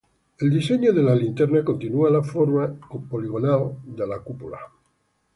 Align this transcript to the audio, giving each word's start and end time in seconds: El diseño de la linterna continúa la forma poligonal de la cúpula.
El 0.39 0.49
diseño 0.49 0.93
de 0.93 1.03
la 1.03 1.13
linterna 1.13 1.63
continúa 1.63 2.09
la 2.09 2.23
forma 2.23 2.65
poligonal 3.07 3.67
de 3.85 4.07
la 4.07 4.17
cúpula. 4.17 4.57